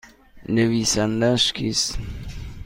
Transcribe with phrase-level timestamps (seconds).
[0.49, 1.99] نویسندهاش کیست؟